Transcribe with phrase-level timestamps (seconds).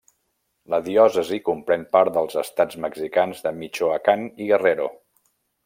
[0.73, 4.93] La diòcesi comprèn part dels estats mexicans de Michoacán i Guerrero.